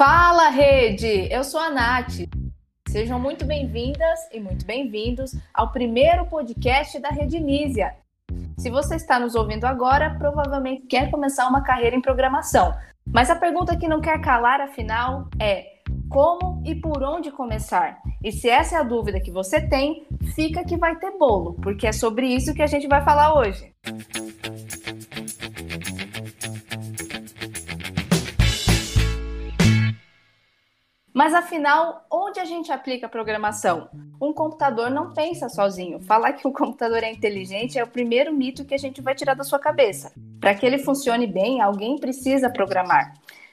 [0.00, 1.28] Fala, rede!
[1.30, 2.20] Eu sou a Nath.
[2.88, 7.94] Sejam muito bem-vindas e muito bem-vindos ao primeiro podcast da Rede Nísia.
[8.56, 12.74] Se você está nos ouvindo agora, provavelmente quer começar uma carreira em programação.
[13.06, 15.66] Mas a pergunta que não quer calar, afinal, é
[16.08, 17.98] como e por onde começar?
[18.24, 21.86] E se essa é a dúvida que você tem, fica que vai ter bolo, porque
[21.86, 23.70] é sobre isso que a gente vai falar hoje.
[31.20, 33.90] Mas afinal, onde a gente aplica a programação?
[34.18, 36.00] Um computador não pensa sozinho.
[36.00, 39.34] Falar que o computador é inteligente é o primeiro mito que a gente vai tirar
[39.34, 40.14] da sua cabeça.
[40.40, 43.12] Para que ele funcione bem, alguém precisa programar.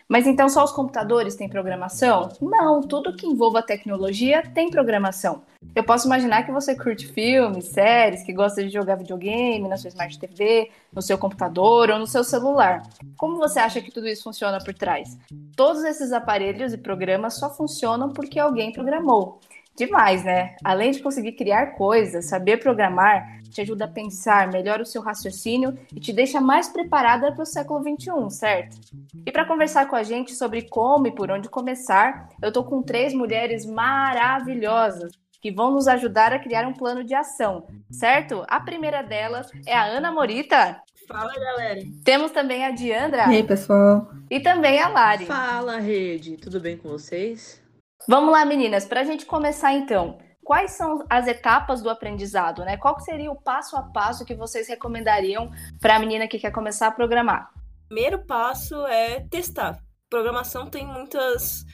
[0.09, 2.29] Mas então só os computadores têm programação?
[2.41, 5.41] Não, tudo que envolva tecnologia tem programação.
[5.75, 9.89] Eu posso imaginar que você curte filmes, séries, que gosta de jogar videogame na sua
[9.89, 12.83] Smart TV, no seu computador ou no seu celular.
[13.17, 15.17] Como você acha que tudo isso funciona por trás?
[15.55, 19.39] Todos esses aparelhos e programas só funcionam porque alguém programou.
[19.77, 20.55] Demais, né?
[20.63, 25.77] Além de conseguir criar coisas, saber programar te ajuda a pensar, melhora o seu raciocínio
[25.95, 28.77] e te deixa mais preparada para o século XXI, certo?
[29.25, 32.81] E para conversar com a gente sobre como e por onde começar, eu tô com
[32.81, 35.11] três mulheres maravilhosas
[35.41, 38.43] que vão nos ajudar a criar um plano de ação, certo?
[38.47, 40.81] A primeira delas é a Ana Morita.
[41.07, 41.81] Fala, galera.
[42.03, 43.27] Temos também a Diandra.
[43.31, 44.09] E aí, pessoal.
[44.29, 45.25] E também a Lari.
[45.25, 46.35] Fala, rede.
[46.35, 47.61] Tudo bem com vocês?
[48.09, 50.17] Vamos lá, meninas, para a gente começar então.
[50.41, 52.77] Quais são as etapas do aprendizado, né?
[52.77, 56.87] Qual seria o passo a passo que vocês recomendariam para a menina que quer começar
[56.87, 57.51] a programar?
[57.89, 59.83] Primeiro passo é testar.
[60.09, 61.65] Programação tem muitas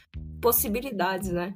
[0.41, 1.53] possibilidades, né?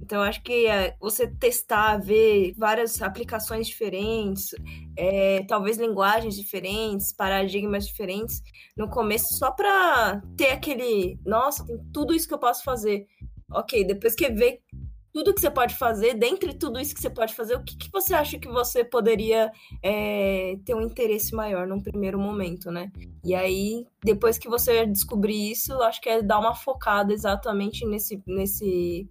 [0.00, 4.50] Então, acho que é você testar, ver várias aplicações diferentes,
[4.96, 8.42] é, talvez linguagens diferentes, paradigmas diferentes,
[8.76, 13.06] no começo, só para ter aquele, nossa, tem tudo isso que eu posso fazer
[13.50, 14.60] ok, depois que vê
[15.16, 17.90] tudo que você pode fazer, dentre tudo isso que você pode fazer, o que, que
[17.90, 19.50] você acha que você poderia
[19.82, 22.92] é, ter um interesse maior num primeiro momento, né?
[23.24, 28.22] E aí, depois que você descobrir isso, acho que é dar uma focada exatamente nesse,
[28.26, 29.08] nesse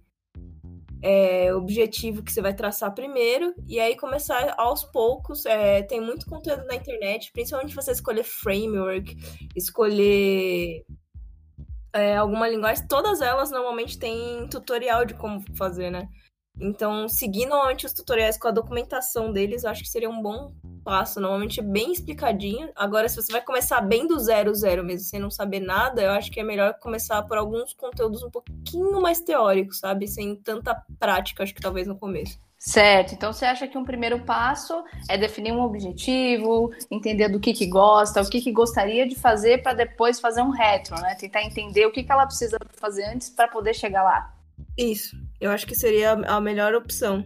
[1.02, 5.44] é, objetivo que você vai traçar primeiro, e aí começar aos poucos.
[5.44, 9.16] É, tem muito conteúdo na internet, principalmente você escolher framework,
[9.56, 10.84] escolher
[11.96, 16.08] é, alguma linguagem, todas elas normalmente têm tutorial de como fazer, né?
[16.58, 20.54] Então, seguir normalmente os tutoriais com a documentação deles, eu acho que seria um bom
[20.82, 21.20] passo.
[21.20, 22.70] Normalmente é bem explicadinho.
[22.74, 26.10] Agora, se você vai começar bem do zero, zero mesmo, sem não saber nada, eu
[26.12, 30.08] acho que é melhor começar por alguns conteúdos um pouquinho mais teóricos, sabe?
[30.08, 32.38] Sem tanta prática, acho que talvez no começo.
[32.66, 33.14] Certo.
[33.14, 37.64] Então você acha que um primeiro passo é definir um objetivo, entender do que, que
[37.64, 41.14] gosta, o que, que gostaria de fazer para depois fazer um retro, né?
[41.14, 44.34] Tentar entender o que, que ela precisa fazer antes para poder chegar lá.
[44.76, 45.16] Isso.
[45.40, 47.24] Eu acho que seria a melhor opção.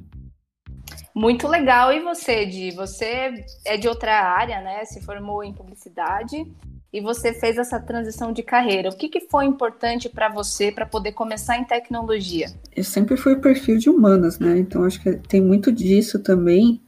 [1.15, 1.91] Muito legal.
[1.91, 2.72] E você, Di?
[2.72, 4.84] Você é de outra área, né?
[4.84, 6.47] Se formou em publicidade
[6.93, 8.89] e você fez essa transição de carreira.
[8.89, 12.47] O que, que foi importante para você para poder começar em tecnologia?
[12.75, 14.59] Eu sempre fui perfil de humanas, né?
[14.59, 16.83] Então acho que tem muito disso também,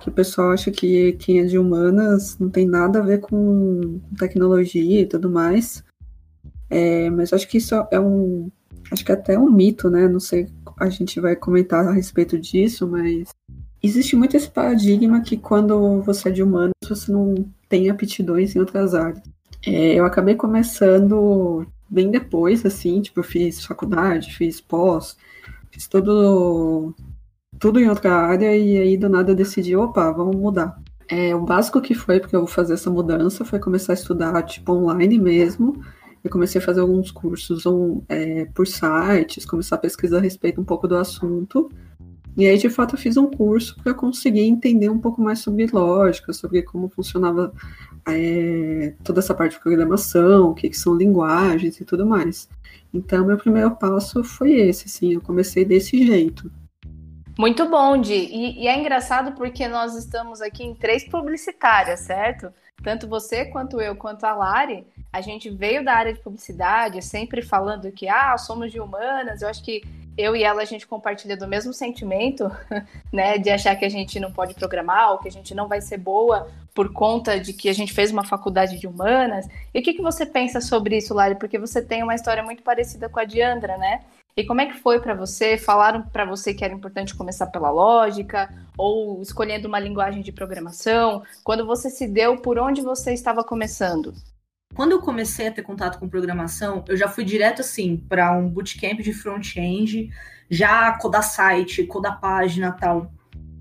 [0.00, 4.00] que o pessoal acha que quem é de humanas não tem nada a ver com
[4.18, 5.84] tecnologia e tudo mais.
[6.70, 8.50] É, mas acho que isso é um.
[8.90, 10.08] Acho que até é um mito, né?
[10.08, 10.48] Não sei,
[10.78, 13.28] a gente vai comentar a respeito disso, mas
[13.82, 17.34] existe muito esse paradigma que quando você é de humanas, você não
[17.68, 19.22] tem aptidões em outras áreas.
[19.64, 25.16] É, eu acabei começando bem depois, assim, tipo, eu fiz faculdade, fiz pós,
[25.70, 26.94] fiz tudo,
[27.58, 30.80] tudo em outra área e aí do nada eu decidi, opa, vamos mudar.
[31.08, 34.42] É, o básico que foi, porque eu vou fazer essa mudança, foi começar a estudar,
[34.44, 35.84] tipo, online mesmo.
[36.24, 40.60] Eu comecei a fazer alguns cursos um, é, por sites, começar a pesquisar a respeito
[40.60, 41.70] um pouco do assunto.
[42.36, 45.66] E aí, de fato, eu fiz um curso para conseguir entender um pouco mais sobre
[45.66, 47.52] lógica, sobre como funcionava
[48.08, 52.48] é, toda essa parte de programação, o que, que, são linguagens e tudo mais.
[52.92, 56.50] Então, meu primeiro passo foi esse, assim, eu comecei desse jeito.
[57.38, 58.12] Muito bom, Di.
[58.12, 62.52] E, e é engraçado porque nós estamos aqui em três publicitárias, certo?
[62.82, 67.40] Tanto você, quanto eu, quanto a Lari, a gente veio da área de publicidade, sempre
[67.40, 69.40] falando que, ah, somos de humanas.
[69.40, 69.82] Eu acho que
[70.16, 72.50] eu e ela a gente compartilha do mesmo sentimento,
[73.12, 75.80] né, de achar que a gente não pode programar ou que a gente não vai
[75.80, 79.46] ser boa por conta de que a gente fez uma faculdade de humanas.
[79.74, 81.34] E o que, que você pensa sobre isso, Lari?
[81.34, 84.00] Porque você tem uma história muito parecida com a Diandra, né?
[84.34, 85.58] E como é que foi para você?
[85.58, 88.48] Falaram para você que era importante começar pela lógica
[88.78, 91.22] ou escolhendo uma linguagem de programação?
[91.44, 94.14] Quando você se deu, por onde você estava começando?
[94.74, 98.48] Quando eu comecei a ter contato com programação, eu já fui direto assim para um
[98.48, 100.10] bootcamp de front-end,
[100.50, 103.12] já codar site, codar página, tal.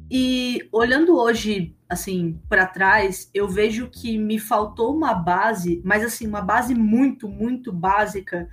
[0.09, 6.27] E olhando hoje assim para trás, eu vejo que me faltou uma base, mas assim
[6.27, 8.47] uma base muito, muito básica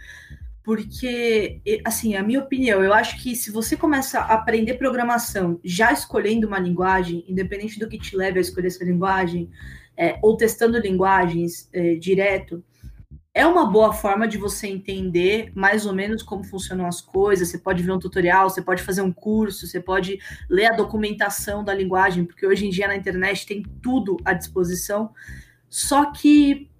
[0.68, 5.90] porque, assim, a minha opinião, eu acho que se você começa a aprender programação já
[5.94, 9.48] escolhendo uma linguagem, independente do que te leve a escolher essa linguagem,
[9.98, 12.62] é, ou testando linguagens é, direto,
[13.34, 17.48] é uma boa forma de você entender mais ou menos como funcionam as coisas.
[17.48, 20.18] Você pode ver um tutorial, você pode fazer um curso, você pode
[20.48, 25.10] ler a documentação da linguagem, porque hoje em dia na internet tem tudo à disposição.
[25.68, 26.70] Só que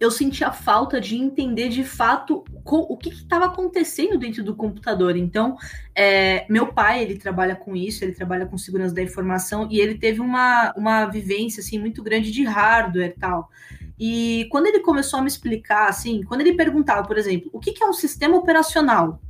[0.00, 5.14] eu sentia falta de entender de fato o que estava acontecendo dentro do computador.
[5.14, 5.58] Então,
[5.94, 9.96] é, meu pai, ele trabalha com isso, ele trabalha com segurança da informação, e ele
[9.96, 13.50] teve uma, uma vivência, assim, muito grande de hardware e tal.
[13.98, 17.72] E quando ele começou a me explicar, assim, quando ele perguntava, por exemplo, o que,
[17.72, 19.20] que é um sistema operacional?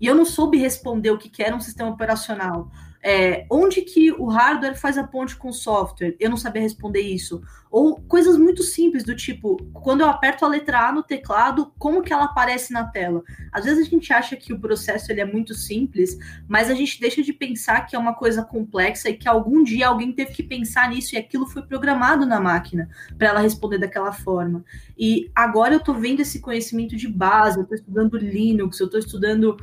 [0.00, 2.70] E eu não soube responder o que, que era um sistema operacional.
[3.10, 6.14] É, onde que o hardware faz a ponte com o software?
[6.20, 7.40] Eu não sabia responder isso.
[7.70, 12.02] Ou coisas muito simples do tipo, quando eu aperto a letra A no teclado, como
[12.02, 13.22] que ela aparece na tela?
[13.50, 17.00] Às vezes a gente acha que o processo ele é muito simples, mas a gente
[17.00, 20.42] deixa de pensar que é uma coisa complexa e que algum dia alguém teve que
[20.42, 24.62] pensar nisso e aquilo foi programado na máquina para ela responder daquela forma.
[24.98, 29.00] E agora eu estou vendo esse conhecimento de base, eu estou estudando Linux, eu estou
[29.00, 29.56] estudando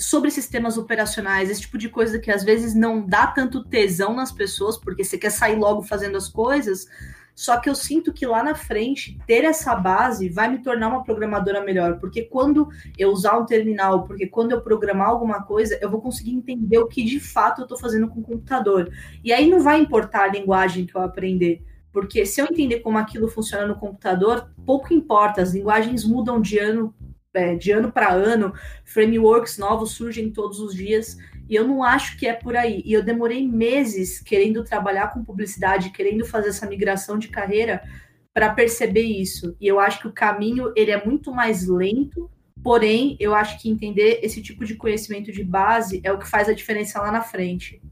[0.00, 4.32] sobre sistemas operacionais, esse tipo de coisa que às vezes não dá tanto tesão nas
[4.32, 6.86] pessoas, porque você quer sair logo fazendo as coisas.
[7.34, 11.04] Só que eu sinto que lá na frente, ter essa base vai me tornar uma
[11.04, 12.68] programadora melhor, porque quando
[12.98, 16.88] eu usar um terminal, porque quando eu programar alguma coisa, eu vou conseguir entender o
[16.88, 18.90] que de fato eu estou fazendo com o computador.
[19.22, 21.62] E aí não vai importar a linguagem que eu aprender,
[21.92, 26.58] porque se eu entender como aquilo funciona no computador, pouco importa, as linguagens mudam de
[26.58, 26.94] ano
[27.34, 28.52] é, de ano para ano,
[28.84, 31.16] frameworks novos surgem todos os dias,
[31.48, 32.82] e eu não acho que é por aí.
[32.84, 37.82] E eu demorei meses querendo trabalhar com publicidade, querendo fazer essa migração de carreira
[38.32, 39.56] para perceber isso.
[39.60, 42.30] E eu acho que o caminho ele é muito mais lento,
[42.62, 46.48] porém, eu acho que entender esse tipo de conhecimento de base é o que faz
[46.48, 47.82] a diferença lá na frente.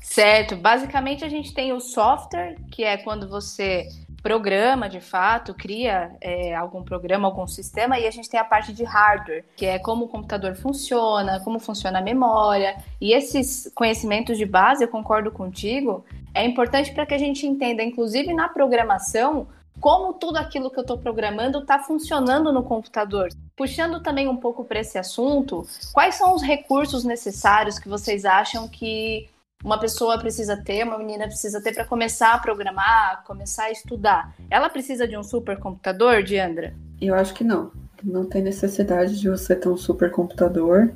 [0.00, 0.56] Certo.
[0.56, 3.88] Basicamente, a gente tem o software, que é quando você
[4.24, 8.72] programa de fato, cria é, algum programa, algum sistema, e a gente tem a parte
[8.72, 12.74] de hardware, que é como o computador funciona, como funciona a memória.
[12.98, 17.82] E esses conhecimentos de base, eu concordo contigo, é importante para que a gente entenda,
[17.82, 19.46] inclusive na programação,
[19.78, 23.28] como tudo aquilo que eu estou programando está funcionando no computador.
[23.54, 28.66] Puxando também um pouco para esse assunto, quais são os recursos necessários que vocês acham
[28.68, 29.28] que
[29.64, 34.34] uma pessoa precisa ter, uma menina precisa ter para começar a programar, começar a estudar.
[34.50, 36.74] Ela precisa de um supercomputador, Diandra?
[37.00, 37.72] Eu acho que não.
[38.02, 40.90] Não tem necessidade de você ter um supercomputador,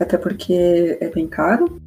[0.00, 1.78] até porque é bem caro,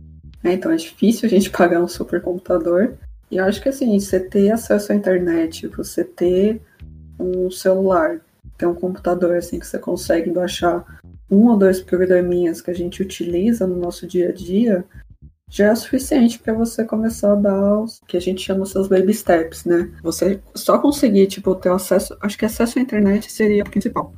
[0.44, 0.54] né?
[0.54, 2.94] então é difícil a gente pagar um supercomputador.
[3.32, 6.62] E eu acho que assim, você ter acesso à internet, você ter
[7.20, 8.22] um celular,
[8.56, 10.86] ter um computador assim que você consegue baixar
[11.30, 14.86] um ou dois programinhas que a gente utiliza no nosso dia a dia,
[15.50, 18.88] já é suficiente para você começar a dar os que a gente chama os seus
[18.88, 19.92] baby steps, né?
[20.04, 24.14] Você só conseguir, tipo, ter acesso, acho que acesso à internet seria o principal.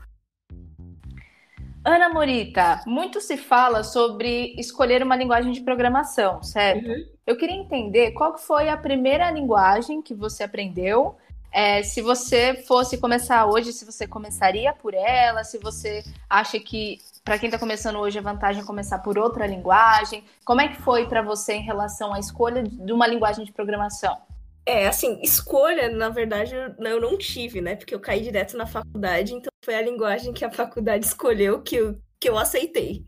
[1.83, 6.87] Ana Morita, muito se fala sobre escolher uma linguagem de programação, certo?
[6.87, 7.05] Uhum.
[7.25, 11.15] Eu queria entender qual foi a primeira linguagem que você aprendeu
[11.51, 16.99] é, se você fosse começar hoje, se você começaria por ela, se você acha que
[17.23, 20.81] para quem está começando hoje a vantagem é começar por outra linguagem, como é que
[20.81, 24.17] foi para você em relação à escolha de uma linguagem de programação?
[24.65, 27.75] É, assim, escolha, na verdade, eu não tive, né?
[27.75, 31.75] Porque eu caí direto na faculdade, então foi a linguagem que a faculdade escolheu que
[31.75, 33.03] eu, que eu aceitei.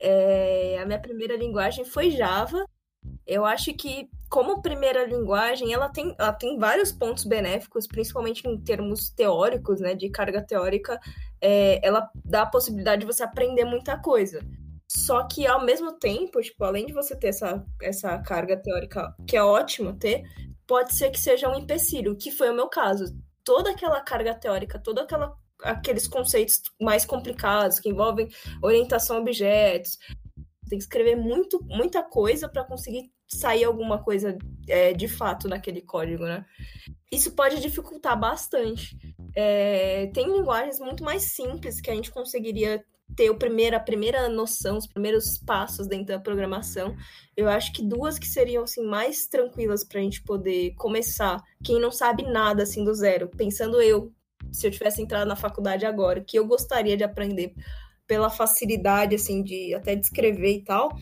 [0.00, 2.64] É, a minha primeira linguagem foi Java.
[3.26, 8.60] Eu acho que como primeira linguagem, ela tem, ela tem vários pontos benéficos, principalmente em
[8.60, 10.98] termos teóricos, né, de carga teórica,
[11.40, 14.44] é, ela dá a possibilidade de você aprender muita coisa.
[14.88, 19.36] Só que ao mesmo tempo, tipo, além de você ter essa, essa carga teórica, que
[19.36, 20.24] é ótimo ter,
[20.66, 23.16] pode ser que seja um empecilho, que foi o meu caso.
[23.44, 28.28] Toda aquela carga teórica, toda aquela aqueles conceitos mais complicados que envolvem
[28.60, 29.96] orientação a objetos,
[30.68, 34.36] tem que escrever muito, muita coisa para conseguir sair alguma coisa
[34.68, 36.44] é, de fato naquele código, né?
[37.10, 38.96] Isso pode dificultar bastante.
[39.34, 42.84] É, tem linguagens muito mais simples que a gente conseguiria
[43.16, 46.96] ter o primeiro, a primeira noção, os primeiros passos dentro da programação.
[47.36, 51.40] Eu acho que duas que seriam assim mais tranquilas para a gente poder começar.
[51.62, 54.12] Quem não sabe nada assim do zero, pensando eu
[54.52, 57.54] se eu tivesse entrado na faculdade agora, que eu gostaria de aprender
[58.06, 60.96] pela facilidade, assim, de até de escrever e tal,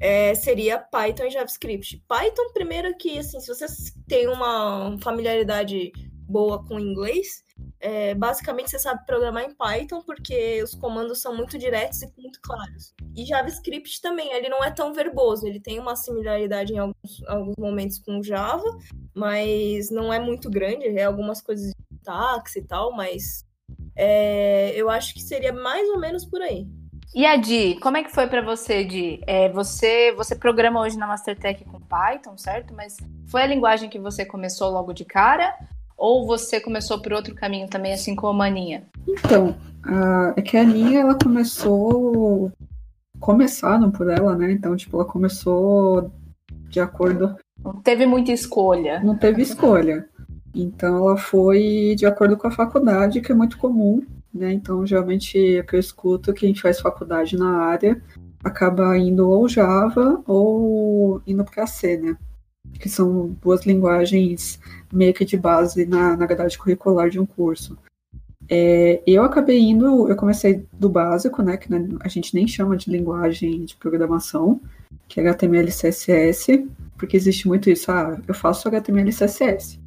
[0.00, 2.02] é, seria Python e JavaScript.
[2.06, 3.66] Python, primeiro que, assim, se você
[4.06, 5.92] tem uma familiaridade
[6.28, 7.42] boa com inglês,
[7.80, 12.40] é, basicamente você sabe programar em Python porque os comandos são muito diretos e muito
[12.40, 12.94] claros.
[13.16, 17.56] E JavaScript também, ele não é tão verboso, ele tem uma similaridade em alguns, alguns
[17.56, 18.68] momentos com Java,
[19.14, 23.44] mas não é muito grande, é algumas coisas de táxi e tal, mas
[23.96, 26.66] é, eu acho que seria mais ou menos por aí.
[27.14, 29.20] E a Di, como é que foi para você, Di?
[29.26, 32.74] É, você, você programa hoje na Mastertech com Python, certo?
[32.74, 32.96] Mas
[33.26, 35.54] foi a linguagem que você começou logo de cara?
[35.96, 38.84] Ou você começou por outro caminho também, assim como a Aninha?
[39.08, 42.52] Então, a, é que a Aninha, ela começou...
[43.18, 44.52] Começaram por ela, né?
[44.52, 46.12] Então, tipo, ela começou
[46.68, 47.36] de acordo...
[47.64, 49.00] Não teve muita escolha.
[49.00, 50.08] Não teve escolha.
[50.54, 54.52] Então, ela foi de acordo com a faculdade, que é muito comum, né?
[54.52, 58.00] Então, geralmente, é que eu escuto, quem faz faculdade na área
[58.42, 62.16] acaba indo ou Java ou indo para C, né?
[62.78, 64.60] que são duas linguagens
[64.92, 67.76] meio que de base na, na grade curricular de um curso.
[68.48, 71.68] É, eu acabei indo, eu comecei do básico, né, que
[72.00, 74.60] a gente nem chama de linguagem de programação,
[75.06, 76.66] que é HTML CSS,
[76.96, 79.78] porque existe muito isso, ah, eu faço HTML CSS.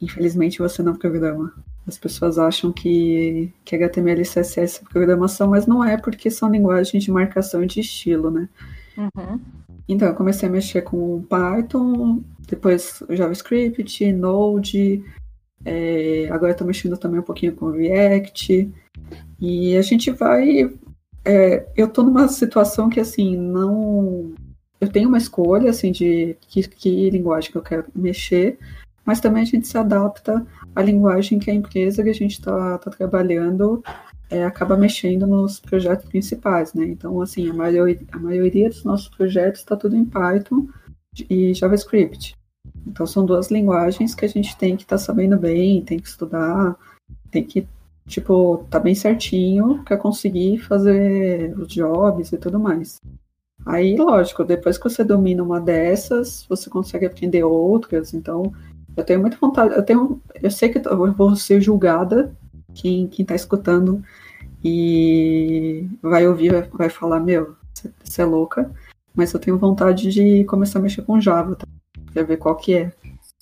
[0.00, 1.54] Infelizmente você não programa.
[1.86, 6.50] As pessoas acham que, que HTML e CSS é programação, mas não é, porque são
[6.50, 8.48] linguagens de marcação e de estilo, né?
[8.96, 9.40] Uhum.
[9.86, 15.04] Então, eu comecei a mexer com Python, depois JavaScript, Node,
[15.64, 18.70] é, agora estou mexendo também um pouquinho com React.
[19.40, 20.70] E a gente vai.
[21.24, 24.32] É, eu estou numa situação que, assim, não.
[24.80, 28.58] Eu tenho uma escolha, assim, de que, que linguagem que eu quero mexer,
[29.04, 32.78] mas também a gente se adapta à linguagem que a empresa que a gente está
[32.78, 33.82] tá trabalhando
[34.30, 36.86] é, acaba mexendo nos projetos principais, né?
[36.86, 40.66] Então, assim, a maioria, a maioria dos nossos projetos está tudo em Python
[41.28, 42.34] e JavaScript.
[42.86, 46.08] Então, são duas linguagens que a gente tem que estar tá sabendo bem, tem que
[46.08, 46.76] estudar,
[47.30, 47.66] tem que,
[48.06, 53.00] tipo, tá bem certinho para conseguir fazer os jobs e tudo mais.
[53.64, 58.12] Aí, lógico, depois que você domina uma dessas, você consegue aprender outras.
[58.12, 58.52] Então,
[58.96, 62.34] eu tenho muita vontade, eu tenho, eu sei que eu vou ser julgada
[62.74, 64.02] quem, quem tá escutando
[64.62, 67.56] e vai ouvir, vai, vai falar, meu,
[68.02, 68.70] você é louca,
[69.14, 71.66] mas eu tenho vontade de começar a mexer com Java, tá?
[72.12, 72.92] pra ver qual que é.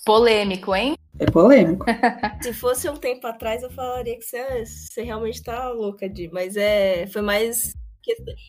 [0.04, 0.96] Polêmico, hein?
[1.18, 1.84] É polêmico.
[2.42, 6.56] Se fosse um tempo atrás, eu falaria que você, você realmente tá louca, de, mas
[6.56, 7.74] é, foi mais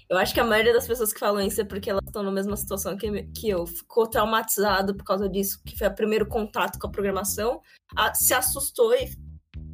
[0.10, 2.32] eu acho que a maioria das pessoas que falam isso é porque elas estão na
[2.32, 3.66] mesma situação que, que eu.
[3.66, 7.62] Ficou traumatizado por causa disso, que foi o primeiro contato com a programação,
[7.96, 9.12] a, se assustou e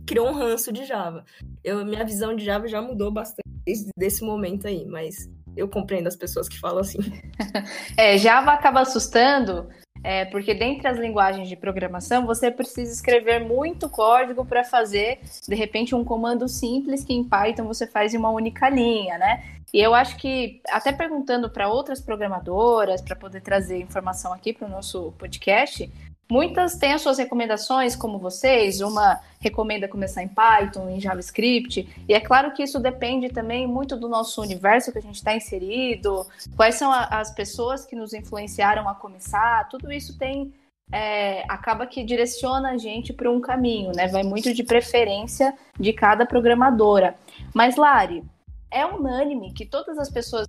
[0.05, 1.24] criou um ranço de Java.
[1.63, 6.07] Eu, minha visão de Java já mudou bastante desde esse momento aí, mas eu compreendo
[6.07, 7.00] as pessoas que falam assim.
[7.98, 9.69] é, Java acaba assustando,
[10.03, 15.55] é, porque dentre as linguagens de programação você precisa escrever muito código para fazer, de
[15.55, 19.43] repente, um comando simples que em Python você faz em uma única linha, né?
[19.73, 24.67] E eu acho que, até perguntando para outras programadoras, para poder trazer informação aqui para
[24.67, 25.91] o nosso podcast,
[26.31, 28.81] Muitas têm as suas recomendações, como vocês.
[28.81, 31.89] Uma recomenda começar em Python, em JavaScript.
[32.07, 35.36] E é claro que isso depende também muito do nosso universo que a gente está
[35.36, 39.67] inserido, quais são a, as pessoas que nos influenciaram a começar.
[39.69, 40.53] Tudo isso tem.
[40.91, 44.07] É, acaba que direciona a gente para um caminho, né?
[44.07, 47.15] Vai muito de preferência de cada programadora.
[47.53, 48.24] Mas, Lari,
[48.71, 50.48] é unânime que todas as pessoas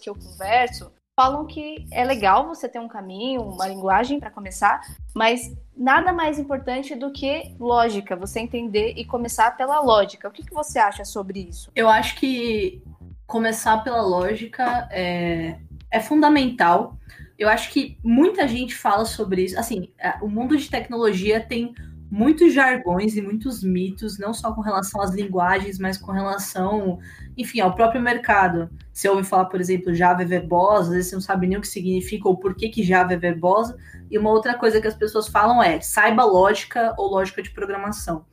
[0.00, 4.82] que eu converso falam que é legal você ter um caminho, uma linguagem para começar,
[5.14, 10.28] mas nada mais importante do que lógica, você entender e começar pela lógica.
[10.28, 11.72] O que, que você acha sobre isso?
[11.74, 12.82] Eu acho que
[13.26, 15.58] começar pela lógica é,
[15.90, 16.98] é fundamental.
[17.38, 19.58] Eu acho que muita gente fala sobre isso.
[19.58, 21.74] Assim, é, o mundo de tecnologia tem
[22.10, 26.98] muitos jargões e muitos mitos, não só com relação às linguagens, mas com relação,
[27.36, 28.70] enfim, ao próprio mercado.
[28.92, 31.60] Você ouve falar, por exemplo, Java é verbosa, às vezes você não sabe nem o
[31.60, 33.76] que significa ou por que, que Java é verbosa.
[34.10, 38.24] E uma outra coisa que as pessoas falam é saiba lógica ou lógica de programação.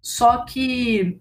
[0.00, 1.20] Só que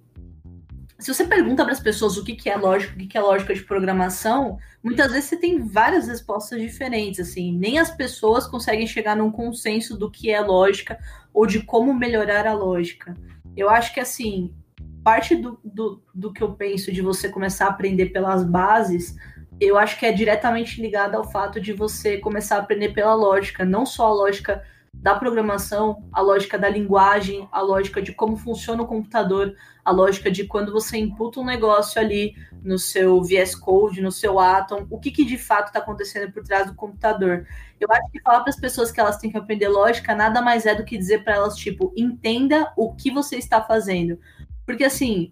[1.00, 3.22] se você pergunta para as pessoas o que, que é lógica, o que, que é
[3.22, 7.20] lógica de programação, muitas vezes você tem várias respostas diferentes.
[7.20, 10.98] Assim, nem as pessoas conseguem chegar num consenso do que é lógica
[11.38, 13.14] ou de como melhorar a lógica.
[13.56, 14.56] Eu acho que assim,
[15.04, 19.16] parte do, do, do que eu penso de você começar a aprender pelas bases,
[19.62, 23.64] eu acho que é diretamente ligada ao fato de você começar a aprender pela lógica,
[23.64, 24.64] não só a lógica
[25.02, 30.30] da programação, a lógica da linguagem, a lógica de como funciona o computador, a lógica
[30.30, 35.00] de quando você imputa um negócio ali no seu VS Code, no seu Atom, o
[35.00, 37.46] que, que de fato está acontecendo por trás do computador.
[37.80, 40.66] Eu acho que falar para as pessoas que elas têm que aprender lógica nada mais
[40.66, 44.20] é do que dizer para elas, tipo, entenda o que você está fazendo.
[44.66, 45.32] Porque assim,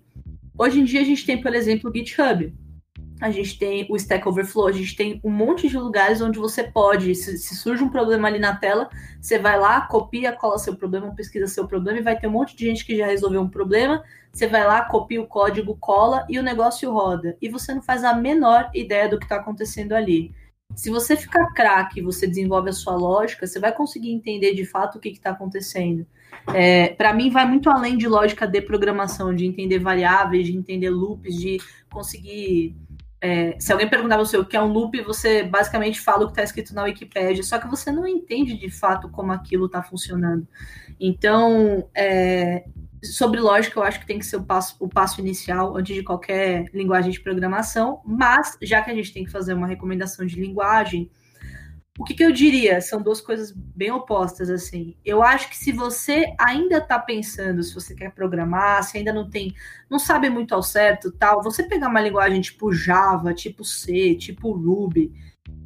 [0.58, 2.54] hoje em dia a gente tem, por exemplo, o GitHub
[3.26, 6.64] a gente tem o Stack Overflow, a gente tem um monte de lugares onde você
[6.64, 8.88] pode, se, se, surge um problema ali na tela,
[9.20, 12.56] você vai lá, copia, cola seu problema, pesquisa seu problema e vai ter um monte
[12.56, 14.04] de gente que já resolveu um problema.
[14.32, 17.36] Você vai lá, copia o código, cola e o negócio roda.
[17.42, 20.32] E você não faz a menor ideia do que está acontecendo ali.
[20.76, 24.98] Se você ficar craque, você desenvolve a sua lógica, você vai conseguir entender de fato
[24.98, 26.06] o que está acontecendo.
[26.54, 30.90] É, para mim, vai muito além de lógica de programação, de entender variáveis, de entender
[30.90, 31.58] loops, de
[31.90, 32.76] conseguir
[33.26, 36.34] é, se alguém perguntar você o que é um loop, você basicamente fala o que
[36.34, 40.48] está escrito na Wikipedia, só que você não entende de fato como aquilo está funcionando.
[41.00, 42.66] Então, é,
[43.02, 46.04] sobre lógica, eu acho que tem que ser o passo, o passo inicial antes de
[46.04, 50.40] qualquer linguagem de programação, mas já que a gente tem que fazer uma recomendação de
[50.40, 51.10] linguagem,
[51.98, 52.82] o que, que, eu diria?
[52.82, 54.98] São duas coisas bem opostas, assim.
[55.06, 59.30] Eu acho que se você ainda está pensando, se você quer programar, se ainda não
[59.30, 59.54] tem,
[59.90, 64.52] não sabe muito ao certo, tal, você pegar uma linguagem tipo Java, tipo C, tipo
[64.52, 65.14] Ruby,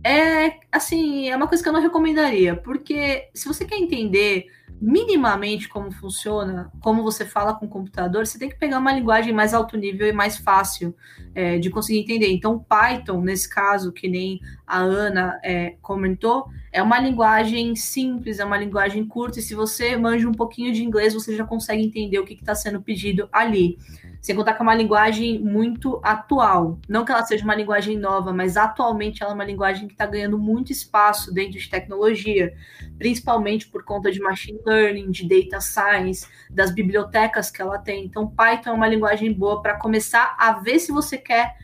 [0.04, 4.46] é, assim, é uma coisa que eu não recomendaria, porque se você quer entender
[4.82, 9.34] minimamente como funciona, como você fala com o computador, você tem que pegar uma linguagem
[9.34, 10.96] mais alto nível e mais fácil
[11.36, 12.32] é, de conseguir entender.
[12.32, 18.46] Então, Python, nesse caso, que nem a Ana é, comentou, é uma linguagem simples, é
[18.46, 22.20] uma linguagem curta, e se você manja um pouquinho de inglês, você já consegue entender
[22.20, 23.78] o que está sendo pedido ali.
[24.22, 26.78] Sem contar que é uma linguagem muito atual.
[26.88, 30.06] Não que ela seja uma linguagem nova, mas atualmente ela é uma linguagem que está
[30.06, 32.54] ganhando muito espaço dentro de tecnologia,
[32.98, 38.06] principalmente por conta de machine learning, de data science, das bibliotecas que ela tem.
[38.06, 41.56] Então, Python é uma linguagem boa para começar a ver se você quer,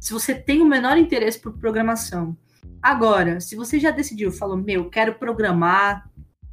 [0.00, 2.36] se você tem o menor interesse por programação.
[2.82, 6.08] Agora, se você já decidiu, falou, meu, quero programar,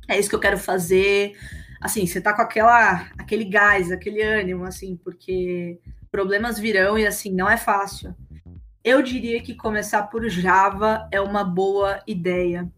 [0.07, 1.33] é isso que eu quero fazer,
[1.81, 5.79] assim, você tá com aquela, aquele gás, aquele ânimo, assim, porque
[6.11, 8.15] problemas virão e assim, não é fácil.
[8.83, 12.71] Eu diria que começar por Java é uma boa ideia.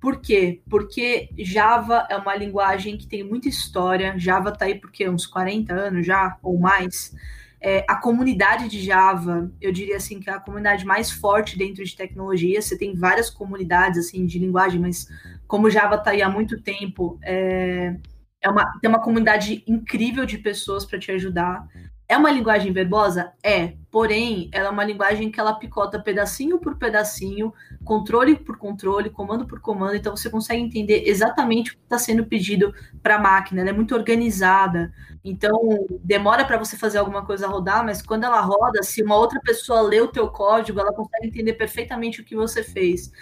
[0.00, 0.62] Por quê?
[0.68, 4.18] Porque Java é uma linguagem que tem muita história.
[4.18, 7.14] Java tá aí porque uns 40 anos já, ou mais.
[7.60, 11.84] É, a comunidade de Java, eu diria assim que é a comunidade mais forte dentro
[11.84, 12.62] de tecnologia.
[12.62, 15.06] Você tem várias comunidades assim de linguagem, mas
[15.46, 17.94] como Java está aí há muito tempo, é,
[18.40, 21.68] é uma, tem uma comunidade incrível de pessoas para te ajudar.
[22.10, 23.30] É uma linguagem verbosa?
[23.40, 23.74] É.
[23.88, 29.46] Porém, ela é uma linguagem que ela picota pedacinho por pedacinho, controle por controle, comando
[29.46, 33.60] por comando, então você consegue entender exatamente o que está sendo pedido para a máquina.
[33.60, 34.92] Ela é muito organizada.
[35.22, 39.38] Então, demora para você fazer alguma coisa rodar, mas quando ela roda, se uma outra
[39.40, 43.12] pessoa lê o teu código, ela consegue entender perfeitamente o que você fez.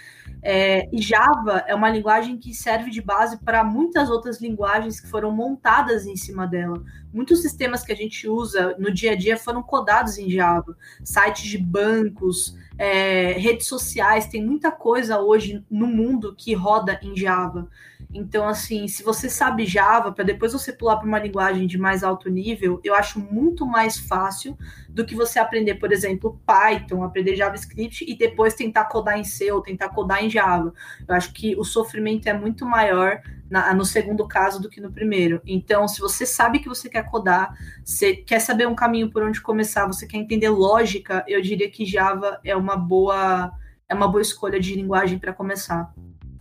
[0.41, 5.09] É, e Java é uma linguagem que serve de base para muitas outras linguagens que
[5.09, 6.81] foram montadas em cima dela.
[7.11, 10.77] Muitos sistemas que a gente usa no dia a dia foram codados em Java.
[11.03, 17.13] Sites de bancos, é, redes sociais, tem muita coisa hoje no mundo que roda em
[17.17, 17.67] Java.
[18.13, 21.88] Então, assim, se você sabe Java, para depois você pular para uma linguagem de mais
[22.03, 24.57] alto nível, eu acho muito mais fácil
[24.89, 29.51] do que você aprender, por exemplo, Python, aprender JavaScript e depois tentar codar em C
[29.51, 30.73] ou tentar codar em Java.
[31.07, 34.91] Eu acho que o sofrimento é muito maior na, no segundo caso do que no
[34.91, 35.41] primeiro.
[35.45, 39.41] Então, se você sabe que você quer codar, você quer saber um caminho por onde
[39.41, 43.51] começar, você quer entender lógica, eu diria que Java é uma boa
[43.87, 45.91] é uma boa escolha de linguagem para começar.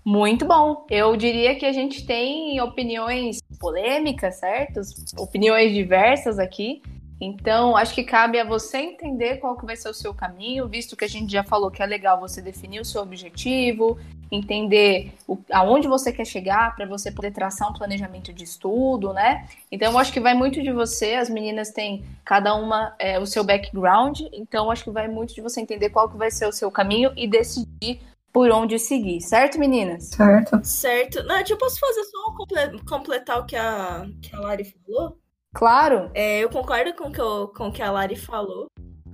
[0.08, 0.86] Muito bom.
[0.88, 4.80] Eu diria que a gente tem opiniões polêmicas, certo?
[5.18, 6.80] Opiniões diversas aqui.
[7.20, 10.96] Então, acho que cabe a você entender qual que vai ser o seu caminho, visto
[10.96, 13.98] que a gente já falou que é legal você definir o seu objetivo,
[14.32, 19.46] entender o, aonde você quer chegar para você poder traçar um planejamento de estudo, né?
[19.70, 21.16] Então, acho que vai muito de você.
[21.16, 25.42] As meninas têm cada uma é, o seu background, então acho que vai muito de
[25.42, 28.00] você entender qual que vai ser o seu caminho e decidir
[28.38, 30.10] por onde seguir, certo, meninas?
[30.10, 30.60] Certo.
[30.62, 31.24] Certo.
[31.24, 35.18] Nath, eu posso fazer só um completar o que a, que a Lari falou?
[35.52, 36.08] Claro.
[36.14, 38.68] É, eu concordo com que o com que a Lari falou.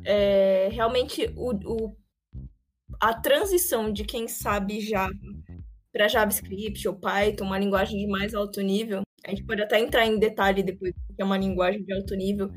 [0.04, 1.96] É, realmente, o, o,
[3.00, 5.08] a transição de quem sabe já
[5.90, 10.04] para JavaScript ou Python, uma linguagem de mais alto nível, a gente pode até entrar
[10.04, 12.50] em detalhe depois que é uma linguagem de alto nível.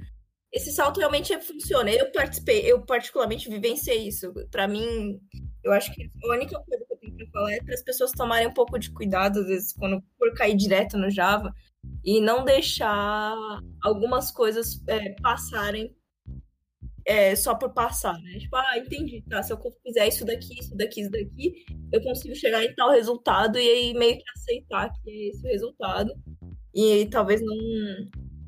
[0.51, 1.89] Esse salto realmente funciona.
[1.91, 4.33] Eu participei, eu particularmente vivenciei isso.
[4.51, 5.17] Para mim,
[5.67, 8.11] eu acho que a única coisa que eu tenho para falar é para as pessoas
[8.11, 11.53] tomarem um pouco de cuidado, às vezes, quando for cair direto no Java,
[12.03, 13.35] e não deixar
[13.83, 15.95] algumas coisas é, passarem
[17.05, 18.39] é, só por passar, né?
[18.39, 19.41] Tipo, ah, entendi, tá?
[19.41, 23.57] Se eu fizer isso daqui, isso daqui, isso daqui, eu consigo chegar em tal resultado
[23.57, 26.13] e aí meio que aceitar que é esse o resultado.
[26.73, 27.55] E aí, talvez não,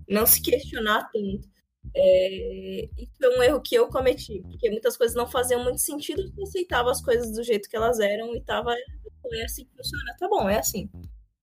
[0.09, 1.47] não se questionar tanto.
[1.95, 6.31] É, isso foi um erro que eu cometi, porque muitas coisas não faziam muito sentido,
[6.37, 10.15] eu aceitava as coisas do jeito que elas eram e tava, é assim que funciona,
[10.19, 10.89] tá bom, é assim.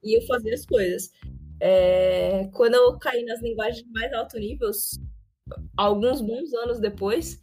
[0.02, 1.10] E eu fazia as coisas.
[1.60, 4.70] É, quando eu caí nas linguagens de mais alto nível,
[5.76, 7.40] alguns bons anos depois,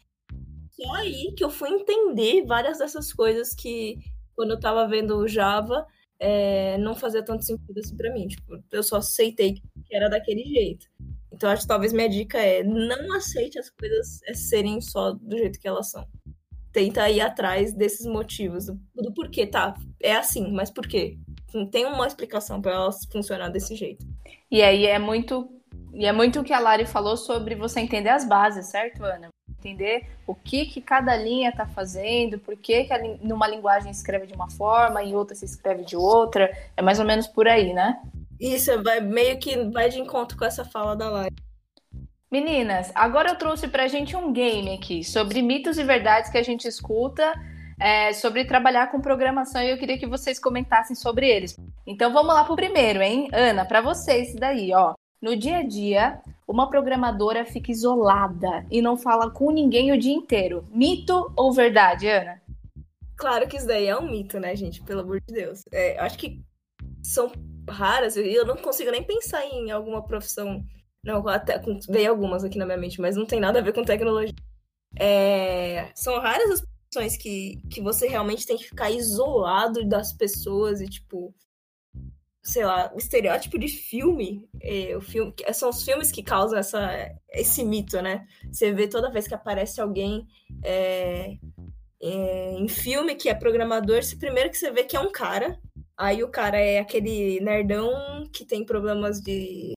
[0.71, 3.99] só aí que eu fui entender várias dessas coisas que,
[4.35, 5.85] quando eu tava vendo o Java,
[6.19, 8.27] é, não fazia tanto sentido assim pra mim.
[8.27, 10.87] Tipo, eu só aceitei que era daquele jeito.
[11.33, 15.59] Então, acho que talvez minha dica é não aceite as coisas serem só do jeito
[15.59, 16.07] que elas são.
[16.71, 19.73] Tenta ir atrás desses motivos, do porquê, tá?
[20.01, 21.17] É assim, mas por quê?
[21.53, 24.05] Não tem uma explicação para elas funcionar desse jeito.
[24.49, 25.49] E aí é muito
[25.93, 29.29] e é muito o que a Lari falou sobre você entender as bases, certo, Ana?
[29.59, 34.33] Entender o que, que cada linha está fazendo, por que, que numa linguagem escreve de
[34.33, 36.51] uma forma e outra se escreve de outra.
[36.75, 38.01] É mais ou menos por aí, né?
[38.43, 41.33] Isso, vai, meio que vai de encontro com essa fala da Lari.
[42.29, 46.43] Meninas, agora eu trouxe pra gente um game aqui sobre mitos e verdades que a
[46.43, 47.31] gente escuta
[47.79, 51.57] é, sobre trabalhar com programação e eu queria que vocês comentassem sobre eles.
[51.87, 53.29] Então vamos lá pro primeiro, hein?
[53.31, 54.93] Ana, para vocês daí, ó.
[55.21, 60.13] No dia a dia, uma programadora fica isolada e não fala com ninguém o dia
[60.13, 60.67] inteiro.
[60.69, 62.41] Mito ou verdade, Ana?
[63.15, 64.83] Claro que isso daí é um mito, né, gente?
[64.83, 65.63] Pelo amor de Deus.
[65.71, 66.43] É, acho que
[67.01, 67.31] são
[67.69, 70.63] raras, eu não consigo nem pensar em alguma profissão.
[71.03, 73.83] Não, até veio algumas aqui na minha mente, mas não tem nada a ver com
[73.83, 74.33] tecnologia.
[74.99, 80.79] É, são raras as profissões que, que você realmente tem que ficar isolado das pessoas
[80.81, 81.33] e, tipo,
[82.43, 87.09] sei lá, o estereótipo de filme, é, o filme são os filmes que causam essa,
[87.29, 88.27] esse mito, né?
[88.51, 90.27] Você vê toda vez que aparece alguém
[90.63, 91.37] é,
[92.01, 95.57] é, em filme que é programador, se primeiro que você vê que é um cara,
[95.97, 99.73] aí o cara é aquele nerdão que tem problemas de,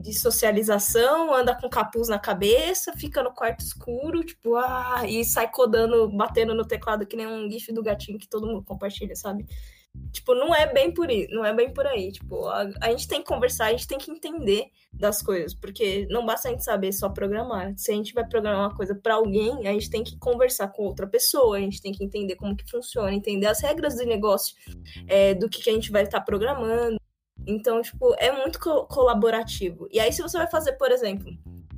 [0.00, 5.50] de socialização, anda com capuz na cabeça, fica no quarto escuro, tipo, ah, e sai
[5.50, 9.46] codando, batendo no teclado que nem um gif do gatinho que todo mundo compartilha, sabe?
[10.12, 12.10] Tipo, não é bem por aí, não é bem por aí.
[12.12, 16.06] Tipo, a, a, gente tem que conversar, a gente tem que entender das coisas, porque
[16.10, 17.74] não basta a gente saber só programar.
[17.76, 20.84] Se a gente vai programar uma coisa para alguém, a gente tem que conversar com
[20.84, 24.54] outra pessoa, a gente tem que entender como que funciona, entender as regras do negócio,
[25.06, 26.96] é, do que, que a gente vai estar tá programando.
[27.46, 29.88] Então, tipo, é muito co colaborativo.
[29.90, 31.32] E aí, se você vai fazer, por exemplo,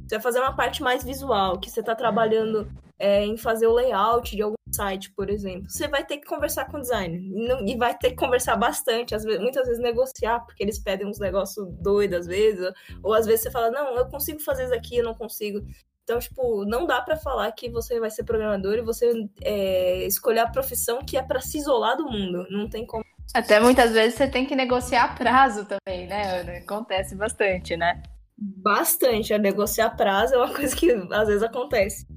[0.07, 3.73] você vai fazer uma parte mais visual, que você está trabalhando é, em fazer o
[3.73, 7.20] layout de algum site, por exemplo, você vai ter que conversar com o designer
[7.66, 11.18] e vai ter que conversar bastante, às vezes, muitas vezes negociar, porque eles pedem uns
[11.18, 14.98] negócios doidos às vezes, ou às vezes você fala, não, eu consigo fazer isso aqui,
[14.98, 15.64] eu não consigo.
[16.11, 20.40] Então, tipo, não dá para falar que você vai ser programador e você é, escolher
[20.40, 22.46] a profissão que é para se isolar do mundo.
[22.50, 23.04] Não tem como.
[23.33, 26.59] Até muitas vezes você tem que negociar prazo também, né?
[26.59, 28.02] Acontece bastante, né?
[28.37, 29.33] Bastante.
[29.33, 32.09] A negociar prazo é uma coisa que às vezes acontece.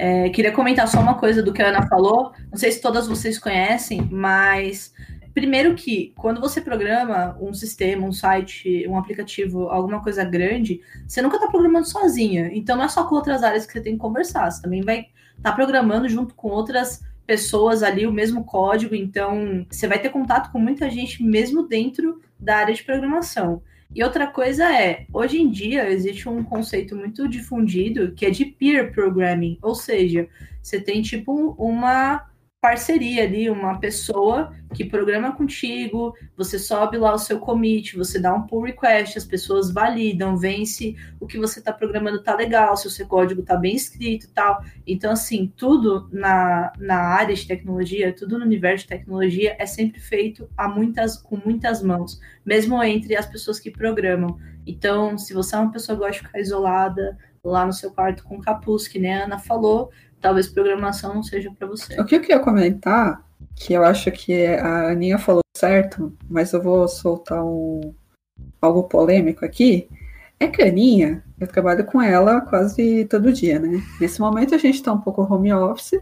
[0.00, 2.32] É, queria comentar só uma coisa do que a Ana falou.
[2.52, 4.94] Não sei se todas vocês conhecem, mas
[5.34, 11.20] primeiro que quando você programa um sistema, um site, um aplicativo, alguma coisa grande, você
[11.20, 12.48] nunca está programando sozinha.
[12.52, 14.48] Então não é só com outras áreas que você tem que conversar.
[14.48, 18.94] Você também vai estar tá programando junto com outras pessoas ali o mesmo código.
[18.94, 23.60] Então você vai ter contato com muita gente mesmo dentro da área de programação.
[23.94, 28.44] E outra coisa é, hoje em dia existe um conceito muito difundido que é de
[28.44, 30.28] peer programming, ou seja,
[30.62, 32.28] você tem tipo uma
[32.60, 38.34] parceria ali, uma pessoa que programa contigo, você sobe lá o seu commit, você dá
[38.34, 42.76] um pull request, as pessoas validam, vêm se o que você está programando tá legal,
[42.76, 44.62] se o seu código tá bem escrito e tal.
[44.86, 50.00] Então, assim, tudo na, na área de tecnologia, tudo no universo de tecnologia é sempre
[50.00, 54.36] feito a muitas, com muitas mãos, mesmo entre as pessoas que programam.
[54.66, 58.24] Então, se você é uma pessoa que gosta de ficar isolada lá no seu quarto
[58.24, 62.00] com capuz, que nem a Ana falou, talvez programação não seja para você.
[62.00, 66.62] O que eu queria comentar, que eu acho que a Aninha falou certo, mas eu
[66.62, 67.94] vou soltar um,
[68.60, 69.88] algo polêmico aqui,
[70.40, 73.82] é que a Aninha, eu trabalho com ela quase todo dia, né?
[74.00, 76.00] Nesse momento a gente está um pouco home office,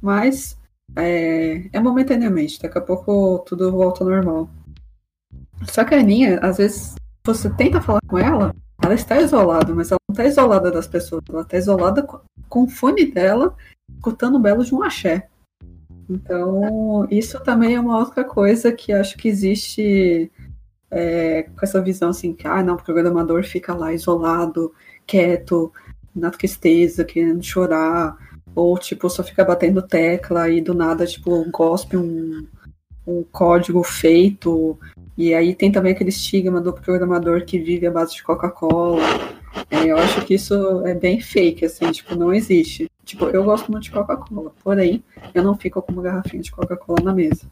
[0.00, 0.56] mas
[0.94, 4.50] é, é momentaneamente, daqui a pouco tudo volta ao normal.
[5.64, 6.94] Só que a Aninha, às vezes,
[7.24, 11.22] você tenta falar com ela, ela está isolada, mas ela não está isolada das pessoas,
[11.28, 12.06] ela está isolada
[12.52, 13.56] com fone dela,
[13.94, 15.26] escutando belo de um axé.
[16.06, 20.30] Então, isso também é uma outra coisa que acho que existe
[20.90, 24.70] é, com essa visão assim, que ah, não, o programador fica lá isolado,
[25.06, 25.72] quieto,
[26.14, 28.18] na tristeza, querendo chorar,
[28.54, 32.46] ou tipo, só fica batendo tecla e do nada, tipo, gospe um,
[33.06, 34.78] um código feito.
[35.16, 39.00] E aí tem também aquele estigma do programador que vive à base de Coca-Cola.
[39.70, 42.90] É, eu acho que isso é bem fake, assim, tipo, não existe.
[43.04, 45.02] Tipo, eu gosto muito de Coca-Cola, porém,
[45.34, 47.46] eu não fico com uma garrafinha de Coca-Cola na mesa.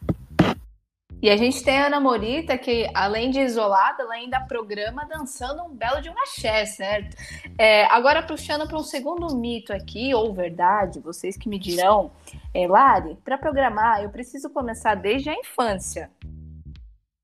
[1.21, 5.61] E a gente tem a Ana Morita, que além de isolada, ela ainda programa dançando
[5.61, 7.15] um belo de um axé, certo?
[7.59, 12.11] É, agora, puxando para um segundo mito aqui, ou verdade, vocês que me dirão,
[12.51, 16.09] é, Lari, para programar, eu preciso começar desde a infância.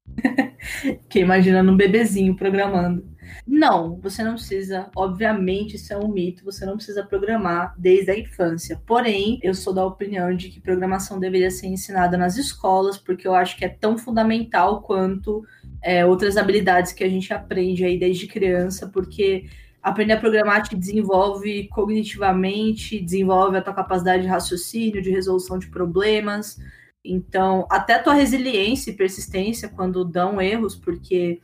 [0.60, 3.17] Fiquei imaginando um bebezinho programando.
[3.46, 8.18] Não, você não precisa, obviamente, isso é um mito, você não precisa programar desde a
[8.18, 8.82] infância.
[8.86, 13.36] Porém, eu sou da opinião de que programação deveria ser ensinada nas escolas, porque eu
[13.36, 15.44] acho que é tão fundamental quanto
[15.82, 19.46] é, outras habilidades que a gente aprende aí desde criança, porque
[19.82, 25.68] aprender a programar te desenvolve cognitivamente, desenvolve a tua capacidade de raciocínio, de resolução de
[25.68, 26.58] problemas.
[27.04, 31.40] Então, até tua resiliência e persistência quando dão erros, porque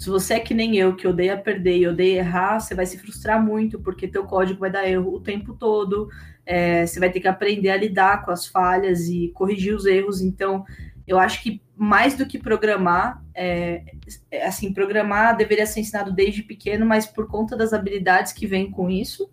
[0.00, 2.96] se você é que nem eu, que odeia perder e odeia errar, você vai se
[2.98, 6.08] frustrar muito, porque teu código vai dar erro o tempo todo,
[6.46, 10.20] é, você vai ter que aprender a lidar com as falhas e corrigir os erros.
[10.20, 10.64] Então,
[11.04, 13.82] eu acho que mais do que programar, é,
[14.30, 18.70] é, assim, programar deveria ser ensinado desde pequeno, mas por conta das habilidades que vêm
[18.70, 19.28] com isso.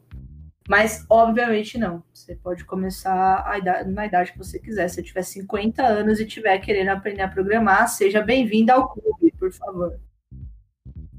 [0.67, 2.03] Mas, obviamente, não.
[2.11, 4.87] Você pode começar idade, na idade que você quiser.
[4.87, 9.53] Se tiver 50 anos e tiver querendo aprender a programar, seja bem-vindo ao clube, por
[9.53, 9.99] favor.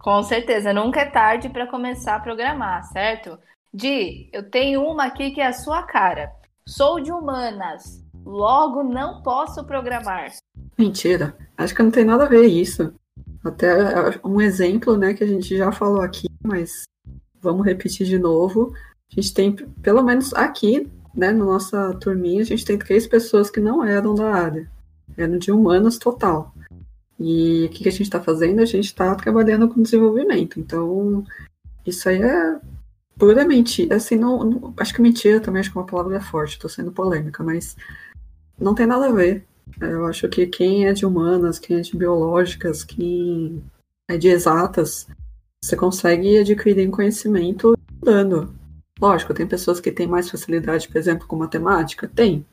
[0.06, 3.36] Com certeza, nunca é tarde para começar a programar, certo?
[3.74, 6.30] Di, eu tenho uma aqui que é a sua cara.
[6.64, 10.30] Sou de humanas, logo não posso programar.
[10.78, 12.94] Mentira, acho que não tem nada a ver isso.
[13.44, 13.74] Até
[14.22, 16.84] um exemplo, né, que a gente já falou aqui, mas
[17.40, 18.72] vamos repetir de novo.
[19.10, 23.50] A gente tem, pelo menos aqui, né, na nossa turminha, a gente tem três pessoas
[23.50, 24.70] que não eram da área.
[25.16, 26.54] Eram de humanas total.
[27.18, 28.60] E o que, que a gente está fazendo?
[28.60, 30.60] A gente está trabalhando com desenvolvimento.
[30.60, 31.24] Então,
[31.86, 32.60] isso aí é
[33.18, 36.68] puramente, assim, não, não, acho que mentira também, acho que uma palavra é forte, estou
[36.68, 37.76] sendo polêmica, mas
[38.58, 39.46] não tem nada a ver.
[39.80, 43.62] Eu acho que quem é de humanas, quem é de biológicas, quem
[44.08, 45.08] é de exatas,
[45.62, 48.54] você consegue adquirir conhecimento dando.
[49.00, 52.08] Lógico, tem pessoas que têm mais facilidade, por exemplo, com matemática?
[52.08, 52.46] Tem.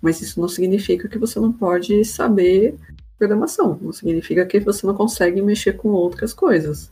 [0.00, 2.76] Mas isso não significa que você não pode saber
[3.18, 3.78] programação.
[3.80, 6.90] Não significa que você não consegue mexer com outras coisas.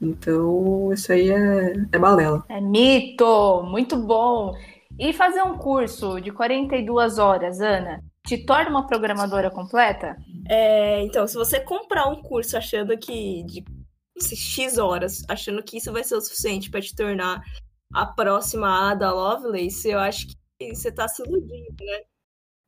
[0.00, 2.44] Então, isso aí é, é balela.
[2.48, 3.62] É mito!
[3.64, 4.54] Muito bom!
[4.98, 10.16] E fazer um curso de 42 horas, Ana, te torna uma programadora completa?
[10.48, 13.64] É, então, se você comprar um curso achando que de
[14.36, 17.42] X horas, achando que isso vai ser o suficiente para te tornar
[17.92, 22.00] a próxima Ada Lovelace, eu acho que você está se iludindo, né?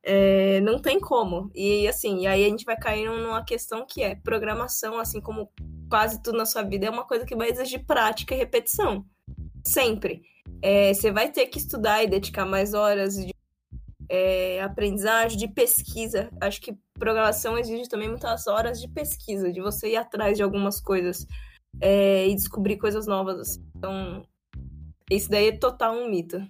[0.03, 1.51] É, não tem como.
[1.53, 5.51] E assim, aí a gente vai cair numa questão que é programação, assim como
[5.89, 9.05] quase tudo na sua vida, é uma coisa que vai exigir prática e repetição.
[9.65, 10.21] Sempre.
[10.61, 13.33] É, você vai ter que estudar e dedicar mais horas de
[14.09, 16.29] é, aprendizagem, de pesquisa.
[16.41, 20.79] Acho que programação exige também muitas horas de pesquisa, de você ir atrás de algumas
[20.79, 21.25] coisas
[21.81, 23.39] é, e descobrir coisas novas.
[23.39, 23.65] Assim.
[23.75, 24.25] Então,
[25.11, 26.41] isso daí é total um mito.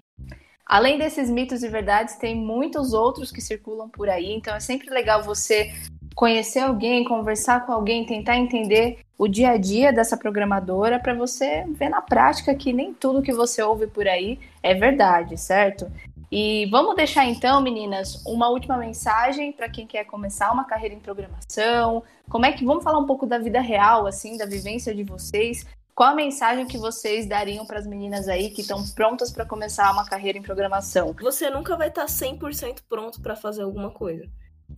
[0.68, 4.90] Além desses mitos e verdades, tem muitos outros que circulam por aí, então é sempre
[4.90, 5.74] legal você
[6.14, 11.64] conhecer alguém, conversar com alguém, tentar entender o dia a dia dessa programadora para você
[11.70, 15.90] ver na prática que nem tudo que você ouve por aí é verdade, certo?
[16.30, 21.00] E vamos deixar então, meninas, uma última mensagem para quem quer começar uma carreira em
[21.00, 22.04] programação.
[22.30, 25.66] Como é que vamos falar um pouco da vida real, assim, da vivência de vocês?
[25.98, 29.92] Qual a mensagem que vocês dariam para as meninas aí que estão prontas para começar
[29.92, 31.12] uma carreira em programação?
[31.20, 34.30] Você nunca vai estar 100% pronto para fazer alguma coisa.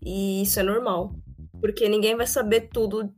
[0.02, 1.14] E isso é normal,
[1.60, 3.14] porque ninguém vai saber tudo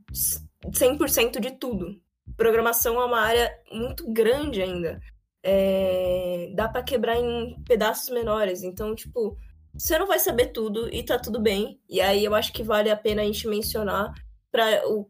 [0.64, 1.96] 100% de tudo.
[2.36, 5.00] Programação é uma área muito grande ainda.
[5.40, 6.50] É...
[6.56, 9.36] dá para quebrar em pedaços menores, então tipo,
[9.72, 11.80] você não vai saber tudo e tá tudo bem.
[11.88, 14.12] E aí eu acho que vale a pena a gente mencionar
[14.50, 15.08] para o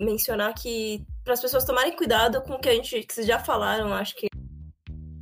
[0.00, 3.40] mencionar que para as pessoas tomarem cuidado com o que a gente que vocês já
[3.40, 4.28] falaram, acho que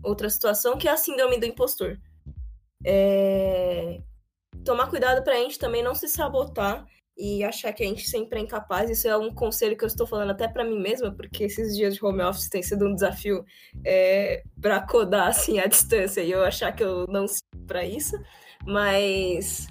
[0.02, 1.98] outra situação que é a síndrome do impostor.
[2.84, 4.02] É...
[4.66, 6.86] Tomar cuidado para a gente também não se sabotar
[7.16, 8.90] e achar que a gente sempre é incapaz.
[8.90, 11.94] Isso é um conselho que eu estou falando até para mim mesma, porque esses dias
[11.94, 13.42] de home office tem sido um desafio
[13.82, 18.14] é, para codar assim à distância e eu achar que eu não sirvo para isso.
[18.66, 19.68] Mas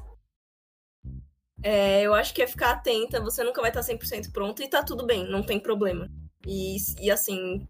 [1.62, 4.84] É, eu acho que é ficar atenta, você nunca vai estar 100% pronto e tá
[4.84, 6.10] tudo bem, não tem problema.
[6.46, 7.68] E, e assim,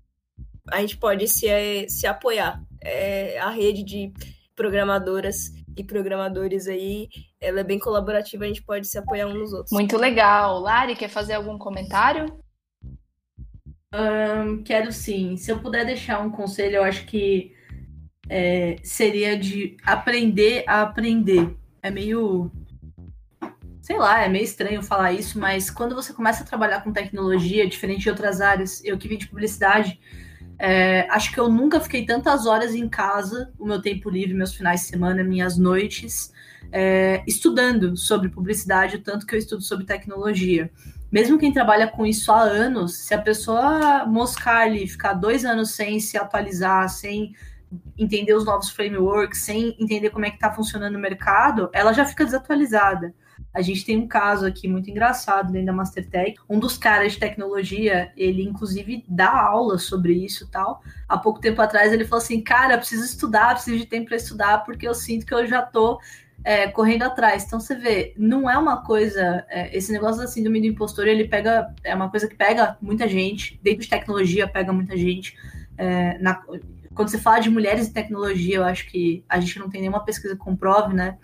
[0.71, 1.47] a gente pode se,
[1.89, 2.61] se apoiar.
[2.81, 4.13] É, a rede de
[4.55, 7.09] programadoras e programadores aí,
[7.41, 9.71] ela é bem colaborativa, a gente pode se apoiar uns nos outros.
[9.71, 10.59] Muito legal.
[10.59, 12.39] Lari, quer fazer algum comentário?
[13.93, 15.37] Um, quero sim.
[15.37, 17.53] Se eu puder deixar um conselho, eu acho que
[18.29, 21.55] é, seria de aprender a aprender.
[21.81, 22.51] É meio.
[23.83, 27.67] Sei lá, é meio estranho falar isso, mas quando você começa a trabalhar com tecnologia,
[27.67, 29.99] diferente de outras áreas, eu que vim de publicidade,
[30.57, 34.53] é, acho que eu nunca fiquei tantas horas em casa, o meu tempo livre, meus
[34.53, 36.31] finais de semana, minhas noites,
[36.71, 40.71] é, estudando sobre publicidade, o tanto que eu estudo sobre tecnologia.
[41.11, 45.71] Mesmo quem trabalha com isso há anos, se a pessoa moscar ali, ficar dois anos
[45.71, 47.35] sem se atualizar, sem
[47.97, 52.05] entender os novos frameworks, sem entender como é que está funcionando o mercado, ela já
[52.05, 53.13] fica desatualizada.
[53.53, 56.37] A gente tem um caso aqui muito engraçado dentro da Mastertech.
[56.49, 60.81] Um dos caras de tecnologia, ele inclusive dá aula sobre isso tal.
[61.07, 64.63] Há pouco tempo atrás ele falou assim: Cara, preciso estudar, preciso de tempo para estudar,
[64.65, 65.99] porque eu sinto que eu já tô
[66.43, 67.43] é, correndo atrás.
[67.43, 69.45] Então você vê, não é uma coisa.
[69.49, 71.73] É, esse negócio da síndrome do impostor, ele pega.
[71.83, 73.59] É uma coisa que pega muita gente.
[73.61, 75.37] Dentro de tecnologia, pega muita gente.
[75.77, 76.41] É, na,
[76.93, 80.03] quando você fala de mulheres em tecnologia, eu acho que a gente não tem nenhuma
[80.03, 81.17] pesquisa que comprove, né?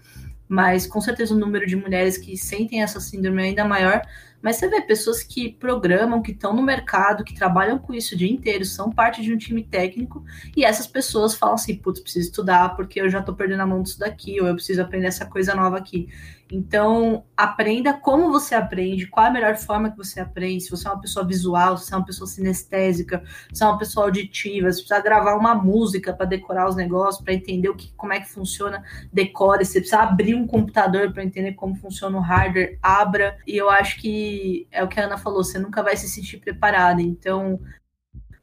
[0.50, 4.02] Mas com certeza o número de mulheres que sentem essa síndrome é ainda maior.
[4.42, 8.18] Mas você vê pessoas que programam, que estão no mercado, que trabalham com isso o
[8.18, 10.24] dia inteiro, são parte de um time técnico,
[10.56, 13.84] e essas pessoas falam assim: putz, preciso estudar porque eu já estou perdendo a mão
[13.84, 16.08] disso daqui, ou eu preciso aprender essa coisa nova aqui.
[16.52, 20.64] Então, aprenda como você aprende, qual a melhor forma que você aprende.
[20.64, 23.68] Se você é uma pessoa visual, se você é uma pessoa sinestésica, se você é
[23.68, 27.76] uma pessoa auditiva, se precisa gravar uma música para decorar os negócios, para entender o
[27.76, 28.84] que, como é que funciona,
[29.14, 29.64] decore.
[29.64, 33.38] Se precisa abrir um computador para entender como funciona o hardware, abra.
[33.46, 36.38] E eu acho que é o que a Ana falou, você nunca vai se sentir
[36.38, 37.00] preparada.
[37.00, 37.60] Então,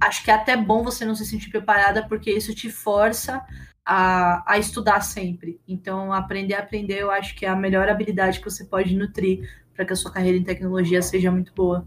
[0.00, 3.44] acho que é até bom você não se sentir preparada, porque isso te força
[3.86, 5.60] a, a estudar sempre.
[5.68, 9.48] Então, aprender a aprender, eu acho que é a melhor habilidade que você pode nutrir
[9.72, 11.86] para que a sua carreira em tecnologia seja muito boa.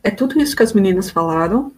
[0.00, 1.72] É tudo isso que as meninas falaram,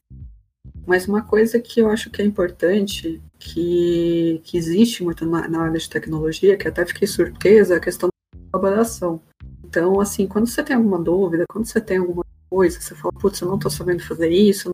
[0.87, 5.63] mas uma coisa que eu acho que é importante, que, que existe muito na, na
[5.63, 9.23] área de tecnologia, que até fiquei surpresa, é a questão da colaboração.
[9.65, 13.41] Então, assim, quando você tem alguma dúvida, quando você tem alguma coisa, você fala, putz,
[13.41, 14.71] eu não estou sabendo fazer isso,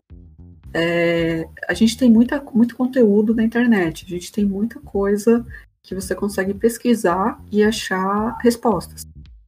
[0.73, 5.45] é, a gente tem muita, muito conteúdo na internet, a gente tem muita coisa
[5.83, 9.03] que você consegue pesquisar e achar respostas.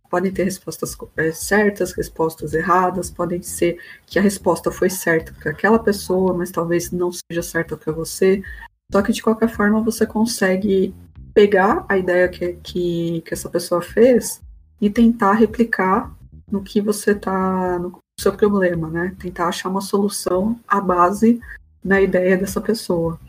[0.10, 5.52] Podem ter respostas é, certas, respostas erradas, podem ser que a resposta foi certa para
[5.52, 8.44] aquela pessoa, mas talvez não seja certa para você.
[8.92, 10.94] Só que de qualquer forma você consegue
[11.34, 14.40] pegar a ideia que, que, que essa pessoa fez
[14.80, 16.14] e tentar replicar
[16.52, 17.80] no que você está,
[18.24, 19.16] seu problema, né?
[19.20, 21.40] Tentar achar uma solução à base
[21.84, 23.20] na ideia dessa pessoa.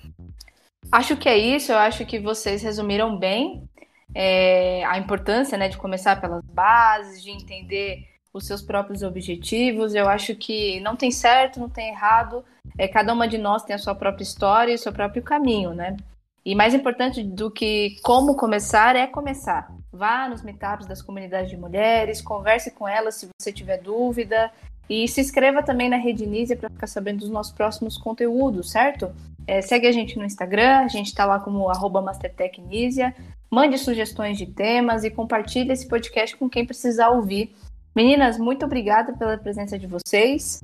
[0.91, 3.69] Acho que é isso, eu acho que vocês resumiram bem
[4.15, 9.95] é, a importância né, de começar pelas bases, de entender os seus próprios objetivos.
[9.95, 12.45] Eu acho que não tem certo, não tem errado.
[12.79, 15.75] É, cada uma de nós tem a sua própria história e o seu próprio caminho,
[15.75, 15.97] né?
[16.45, 19.73] E mais importante do que como começar é começar.
[19.91, 24.53] Vá nos meetups das comunidades de mulheres, converse com elas se você tiver dúvida,
[24.89, 29.11] e se inscreva também na Rede Nízia para ficar sabendo dos nossos próximos conteúdos, certo?
[29.47, 33.15] É, segue a gente no Instagram, a gente está lá como arroba MasterTechNísia.
[33.51, 37.55] Mande sugestões de temas e compartilhe esse podcast com quem precisar ouvir.
[37.95, 40.61] Meninas, muito obrigada pela presença de vocês.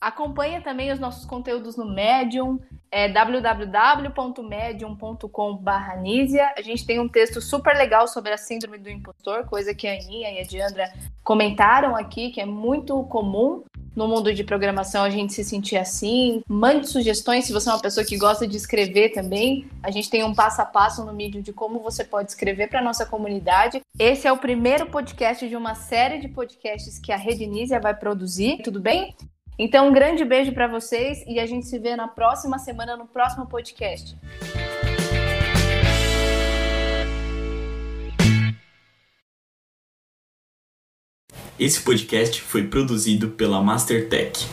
[0.00, 5.70] Acompanhe também os nossos conteúdos no Medium, é www.medium.com.br
[6.56, 9.94] A gente tem um texto super legal sobre a síndrome do impostor, coisa que a
[9.94, 10.92] Aninha e a Diandra
[11.24, 13.64] comentaram aqui, que é muito comum
[13.98, 16.40] no mundo de programação a gente se sentir assim.
[16.48, 19.68] Mande sugestões se você é uma pessoa que gosta de escrever também.
[19.82, 22.80] A gente tem um passo a passo no Medium de como você pode escrever para
[22.80, 23.80] nossa comunidade.
[23.98, 27.92] Esse é o primeiro podcast de uma série de podcasts que a Rede Nízia vai
[27.92, 29.16] produzir, tudo bem?
[29.58, 33.06] Então, um grande beijo para vocês e a gente se vê na próxima semana no
[33.06, 34.16] próximo podcast.
[41.58, 44.46] Esse podcast foi produzido pela Mastertech.